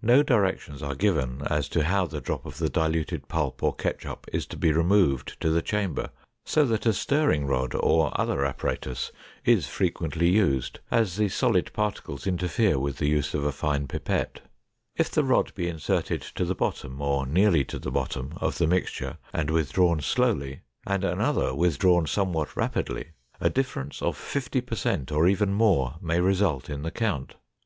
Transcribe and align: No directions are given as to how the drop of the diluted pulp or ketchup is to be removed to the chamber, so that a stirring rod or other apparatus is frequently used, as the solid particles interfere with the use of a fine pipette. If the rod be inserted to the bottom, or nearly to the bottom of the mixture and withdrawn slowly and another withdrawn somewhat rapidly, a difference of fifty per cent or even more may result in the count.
No 0.00 0.22
directions 0.22 0.82
are 0.82 0.94
given 0.94 1.42
as 1.50 1.68
to 1.68 1.84
how 1.84 2.06
the 2.06 2.22
drop 2.22 2.46
of 2.46 2.56
the 2.56 2.70
diluted 2.70 3.28
pulp 3.28 3.62
or 3.62 3.74
ketchup 3.74 4.24
is 4.32 4.46
to 4.46 4.56
be 4.56 4.72
removed 4.72 5.38
to 5.42 5.50
the 5.50 5.60
chamber, 5.60 6.08
so 6.46 6.64
that 6.64 6.86
a 6.86 6.94
stirring 6.94 7.44
rod 7.44 7.74
or 7.74 8.10
other 8.18 8.46
apparatus 8.46 9.12
is 9.44 9.66
frequently 9.68 10.30
used, 10.30 10.80
as 10.90 11.16
the 11.18 11.28
solid 11.28 11.70
particles 11.74 12.26
interfere 12.26 12.78
with 12.78 12.96
the 12.96 13.06
use 13.06 13.34
of 13.34 13.44
a 13.44 13.52
fine 13.52 13.86
pipette. 13.86 14.40
If 14.96 15.10
the 15.10 15.24
rod 15.24 15.54
be 15.54 15.68
inserted 15.68 16.22
to 16.36 16.46
the 16.46 16.54
bottom, 16.54 17.02
or 17.02 17.26
nearly 17.26 17.62
to 17.64 17.78
the 17.78 17.90
bottom 17.90 18.32
of 18.38 18.56
the 18.56 18.66
mixture 18.66 19.18
and 19.34 19.50
withdrawn 19.50 20.00
slowly 20.00 20.60
and 20.86 21.04
another 21.04 21.54
withdrawn 21.54 22.06
somewhat 22.06 22.56
rapidly, 22.56 23.08
a 23.42 23.50
difference 23.50 24.00
of 24.00 24.16
fifty 24.16 24.62
per 24.62 24.74
cent 24.74 25.12
or 25.12 25.28
even 25.28 25.52
more 25.52 25.96
may 26.00 26.18
result 26.18 26.70
in 26.70 26.80
the 26.80 26.90
count. 26.90 27.34